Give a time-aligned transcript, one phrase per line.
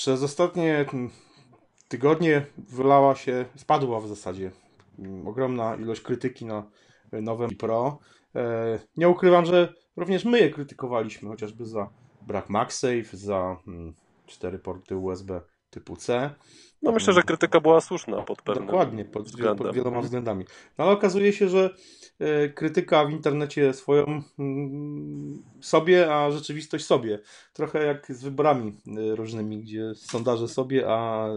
[0.00, 0.86] przez ostatnie
[1.88, 4.50] tygodnie wylała się, spadła w zasadzie
[4.98, 6.70] mm, ogromna ilość krytyki na
[7.12, 7.98] nowe Pro.
[8.34, 11.90] E, nie ukrywam, że również my je krytykowaliśmy, chociażby za
[12.22, 13.94] brak MagSafe, za mm,
[14.26, 15.40] cztery porty USB
[15.70, 16.30] typu C.
[16.82, 19.66] No myślę, że krytyka była słuszna pod pewnym Dokładnie, pod, względem.
[19.66, 20.44] pod wieloma względami.
[20.78, 21.74] No ale okazuje się, że
[22.18, 27.18] e, krytyka w internecie swoją mm, sobie, a rzeczywistość sobie.
[27.52, 31.32] Trochę jak z wyborami e, różnymi, gdzie sondaże sobie, a e,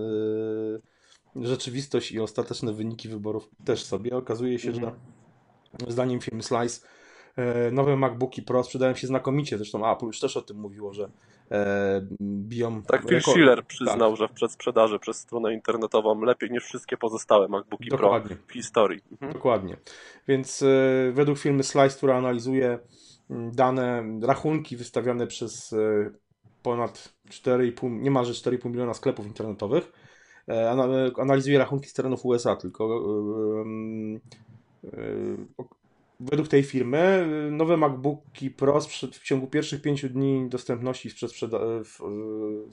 [1.35, 4.17] rzeczywistość i ostateczne wyniki wyborów też sobie.
[4.17, 4.95] Okazuje się, mhm.
[5.85, 6.87] że zdaniem firmy Slice
[7.71, 9.57] nowe MacBooki Pro sprzedają się znakomicie.
[9.57, 11.11] Zresztą Apple już też o tym mówiło, że
[12.21, 12.83] biją.
[12.83, 14.19] Tak, Phil Schiller przyznał, tak.
[14.19, 18.35] że w przedsprzedaży przez stronę internetową lepiej niż wszystkie pozostałe MacBooki Dokładnie.
[18.35, 19.01] Pro w historii.
[19.11, 19.33] Mhm.
[19.33, 19.77] Dokładnie.
[20.27, 22.79] Więc e, według firmy Slice, która analizuje
[23.29, 26.11] dane, rachunki wystawiane przez e,
[26.63, 29.91] ponad 4,5, niemalże 4,5 miliona sklepów internetowych,
[30.49, 30.71] e,
[31.17, 33.03] analizuje rachunki z terenów USA, tylko
[36.31, 41.99] według tej firmy nowe MacBooki Pro w ciągu pierwszych pięciu dni dostępności w, sprzeda w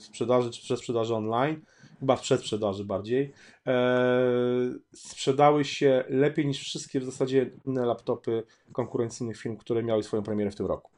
[0.03, 1.61] sprzedaży czy online,
[1.99, 3.33] chyba w przedsprzedaży bardziej,
[3.67, 10.23] e, sprzedały się lepiej niż wszystkie w zasadzie inne laptopy konkurencyjnych firm, które miały swoją
[10.23, 10.91] premierę w tym roku.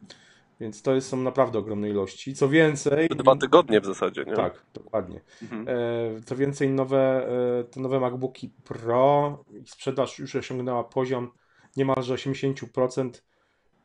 [0.60, 2.34] Więc to są naprawdę ogromne ilości.
[2.34, 3.10] Co więcej.
[3.10, 4.34] Dwa tygodnie w zasadzie, nie?
[4.34, 5.22] Tak, dokładnie.
[5.42, 5.68] Mhm.
[5.68, 7.28] E, co więcej, nowe,
[7.60, 11.32] e, te nowe MacBooki Pro, sprzedaż już osiągnęła poziom
[11.78, 13.10] niemalże 80%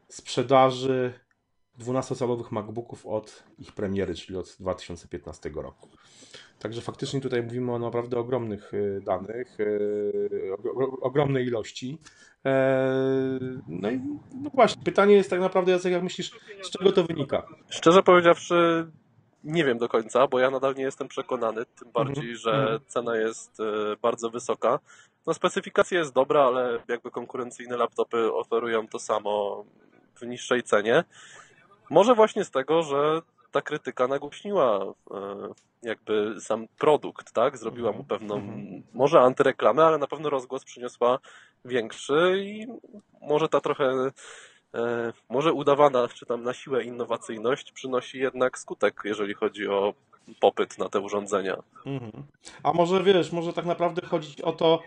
[0.09, 1.13] sprzedaży
[1.81, 5.89] 12-calowych MacBooków od ich premiery, czyli od 2015 roku.
[6.59, 10.53] Także faktycznie tutaj mówimy o naprawdę ogromnych y, danych, y,
[11.01, 11.99] ogromnej ilości.
[12.45, 12.89] E,
[13.69, 14.01] no i
[14.43, 16.31] no właśnie, pytanie jest tak naprawdę, Jacek, jak myślisz,
[16.63, 17.47] z czego to wynika?
[17.69, 18.87] Szczerze powiedziawszy,
[19.45, 22.39] nie wiem do końca, bo ja nadal nie jestem przekonany, tym bardziej, -hmm.
[22.39, 22.81] że mhm.
[22.87, 23.65] cena jest y,
[24.03, 24.79] bardzo wysoka.
[25.29, 29.65] No specyfikacja jest dobra, ale jakby konkurencyjne laptopy oferują to samo
[30.15, 31.05] w niższej cenie.
[31.91, 34.95] Może właśnie z tego, że ta krytyka nagłośniła e,
[35.83, 37.59] jakby sam produkt, tak?
[37.59, 38.83] Zrobiła mu pewną, mhm.
[38.95, 41.19] może antyreklamę, ale na pewno rozgłos przyniosła
[41.65, 42.67] większy i
[43.21, 44.11] może ta trochę
[44.75, 49.95] e, może udawana, czy tam na siłę innowacyjność przynosi jednak skutek, jeżeli chodzi o
[50.41, 51.57] popyt na te urządzenia.
[51.87, 52.13] Mhm.
[52.63, 54.83] A może wiesz, może tak naprawdę chodzić o to,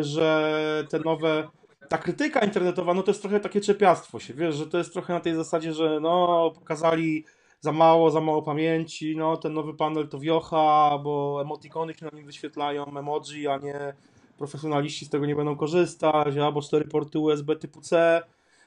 [0.00, 1.48] że te nowe
[1.88, 5.12] ta krytyka internetowa, no to jest trochę takie czepiastwo się, wiesz, że to jest trochę
[5.12, 7.24] na tej zasadzie, że no pokazali
[7.60, 12.26] za mało, za mało pamięci, no ten nowy panel to wiocha, bo emotikony na nim
[12.26, 13.94] wyświetlają, emoji, a nie
[14.38, 18.22] profesjonaliści z tego nie będą korzystać, albo cztery porty USB typu C.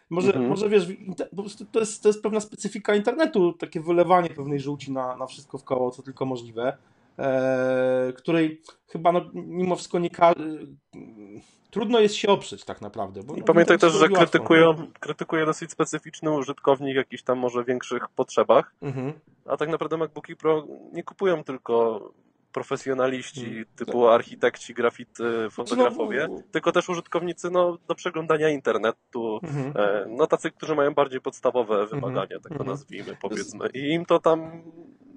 [0.09, 0.47] Może, mhm.
[0.47, 0.87] może wiesz,
[1.35, 5.25] po prostu to jest, to jest pewna specyfika internetu, takie wylewanie pewnej żółci na, na
[5.25, 6.77] wszystko w koło, co tylko możliwe
[7.19, 10.35] e, której chyba no, mimo wszystko nie ka-
[11.75, 13.23] trudno jest się oprzeć tak naprawdę.
[13.23, 18.09] Bo, I pamiętaj też, że krytykują, krytykuje dosyć specyficzny użytkownik w jakichś tam może większych
[18.09, 19.13] potrzebach, mhm.
[19.45, 22.01] a tak naprawdę MacBooki Pro nie kupują tylko
[22.55, 23.65] profesjonaliści hmm.
[23.75, 29.73] typu architekci, grafity, fotografowie, no, tylko też użytkownicy no, do przeglądania internetu, mhm.
[29.75, 31.89] e, no tacy, którzy mają bardziej podstawowe mhm.
[31.89, 32.69] wymagania, tak to mhm.
[32.69, 33.69] nazwijmy, powiedzmy.
[33.73, 34.63] I im to tam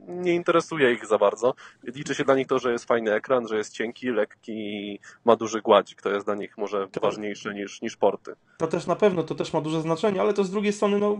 [0.08, 1.54] nie interesuje ich za bardzo.
[1.82, 5.62] Liczy się dla nich to, że jest fajny ekran, że jest cienki, lekki, ma duży
[5.62, 6.02] gładzik.
[6.02, 8.34] To jest dla nich może to, ważniejsze niż, niż porty.
[8.58, 11.18] To też na pewno, to też ma duże znaczenie, ale to z drugiej strony, no,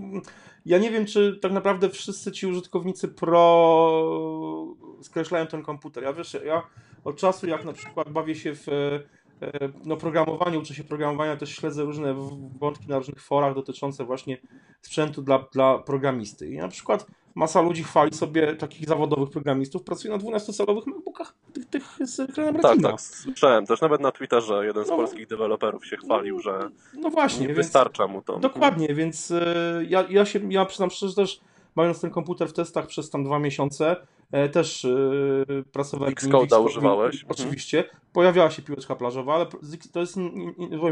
[0.67, 6.03] ja nie wiem, czy tak naprawdę wszyscy ci użytkownicy Pro skreślają ten komputer.
[6.05, 6.63] Ja wiesz, ja
[7.05, 11.57] od czasu, jak na przykład bawię się w e, no, programowaniu, uczę się programowania, też
[11.57, 12.15] śledzę różne
[12.59, 14.39] wątki na różnych forach dotyczące właśnie
[14.81, 16.49] sprzętu dla, dla programisty.
[16.49, 21.67] I na przykład masa ludzi chwali sobie takich zawodowych programistów, pracuje na 12-calowych MacBookach tych,
[21.67, 23.67] tych z ekranem Tak, tak, słyszałem.
[23.67, 27.55] Też nawet na Twitterze jeden z no, polskich deweloperów się chwalił, że no właśnie, nie
[27.55, 28.39] wystarcza mu to.
[28.39, 29.43] Dokładnie, więc y,
[29.89, 31.41] ja, ja się, ja przyznam szczerze, też
[31.77, 33.97] mając ten komputer w testach przez tam dwa miesiące,
[34.33, 36.15] e, też yy, pracowałem...
[36.15, 37.25] Xcode'a używałeś?
[37.29, 37.79] Oczywiście.
[37.79, 37.99] Mhm.
[38.13, 39.47] Pojawiała się piłeczka plażowa, ale
[39.93, 40.17] to jest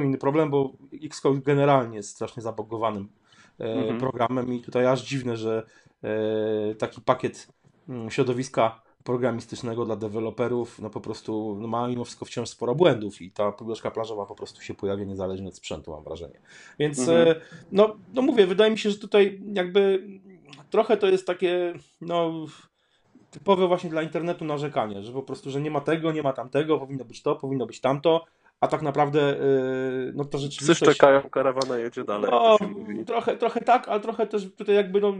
[0.04, 0.72] inny problem, bo
[1.04, 3.08] Xcode generalnie jest strasznie zabogowanym
[3.60, 4.00] e, mhm.
[4.00, 5.95] programem i tutaj aż dziwne, że E,
[6.78, 7.48] taki pakiet
[7.88, 13.22] mm, środowiska programistycznego dla deweloperów, no po prostu no ma mimo wszystko wciąż sporo błędów
[13.22, 16.40] i ta poduszka plażowa po prostu się pojawia niezależnie od sprzętu, mam wrażenie.
[16.78, 17.28] Więc mhm.
[17.28, 17.34] E,
[17.72, 20.08] no, no mówię, wydaje mi się, że tutaj jakby
[20.70, 22.46] trochę to jest takie no
[23.30, 26.78] typowe właśnie dla internetu narzekanie, że po prostu, że nie ma tego, nie ma tamtego,
[26.78, 28.24] powinno być to, powinno być tamto,
[28.60, 30.78] a tak naprawdę y, no to Psy rzeczywistość...
[30.80, 32.58] szczekają, karawana jedzie dalej, No,
[33.06, 35.14] trochę, trochę tak, ale trochę też tutaj jakby no,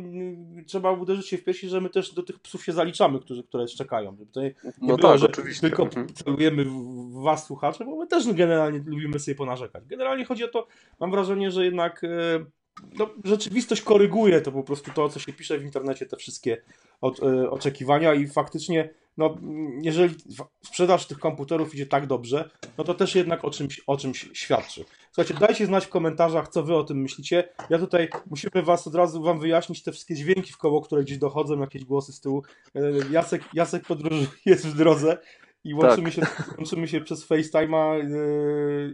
[0.67, 3.69] trzeba uderzyć się w piersi, że my też do tych psów się zaliczamy, którzy, które
[3.69, 4.17] szczekają.
[4.17, 5.61] Tutaj nie No było, tak, że oczywiście.
[5.61, 6.09] tylko Mhm.
[6.15, 9.85] celujemy w, was słuchacze, bo my też generalnie lubimy sobie ponarzekać.
[9.87, 10.67] Generalnie chodzi o to,
[11.01, 12.09] mam wrażenie, że jednak e,
[12.99, 16.63] no, rzeczywistość koryguje to po prostu to, co się pisze w internecie, te wszystkie
[17.01, 19.37] od, e, oczekiwania i faktycznie no,
[19.83, 20.15] jeżeli
[20.63, 24.85] sprzedaż tych komputerów idzie tak dobrze, no to też jednak o czymś, o czymś świadczy.
[25.13, 27.49] Słuchajcie, dajcie znać w komentarzach, co wy o tym myślicie.
[27.71, 31.19] Ja tutaj musimy was od razu wam wyjaśnić te wszystkie dźwięki w koło, które gdzieś
[31.19, 32.43] dochodzą, jakieś głosy z tyłu.
[32.75, 32.81] E,
[33.11, 35.19] Jacek, Jacek podróżuje, jest w drodze
[35.65, 36.23] i łączymy, się,
[36.59, 38.01] łączymy się przez FaceTime'a.
[38.01, 38.09] e,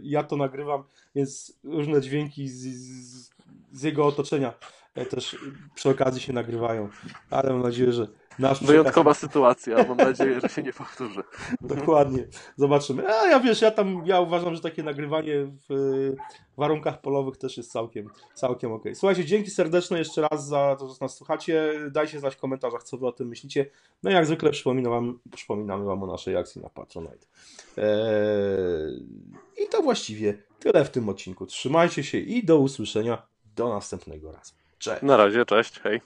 [0.03, 0.83] Ja to nagrywam,
[1.15, 3.29] więc różne dźwięki z, z,
[3.71, 4.53] z jego otoczenia
[4.95, 5.37] e, też
[5.75, 6.89] przy okazji się nagrywają.
[7.29, 8.07] Ale mam nadzieję, że
[8.39, 11.23] nasz przekaz- Wyjątkowa sytuacja, mam nadzieję, że się nie powtórzy.
[11.61, 12.27] Dokładnie.
[12.55, 13.07] Zobaczymy.
[13.07, 15.33] A ja wiesz, ja tam ja uważam, że takie nagrywanie
[15.69, 16.11] w
[16.57, 18.83] warunkach polowych też jest całkiem, całkiem ok.
[18.93, 21.73] Słuchajcie, dzięki serdeczne jeszcze raz za to, że nas słuchacie.
[21.91, 23.65] Dajcie znać w komentarzach, co wy o tym myślicie.
[24.03, 27.25] No i jak zwykle przypominam wam, przypominamy wam o naszej akcji na Patronite.
[27.77, 31.45] Eee, I to właściwie tyle w tym odcinku.
[31.45, 33.21] Trzymajcie się i do usłyszenia.
[33.55, 34.53] Do następnego razu.
[34.79, 35.01] Cześć.
[35.01, 36.01] Na razie, cześć, hej.